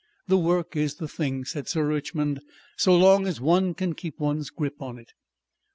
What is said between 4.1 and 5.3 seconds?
one's grip on it."